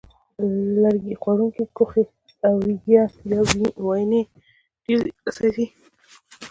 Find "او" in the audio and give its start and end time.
2.45-2.53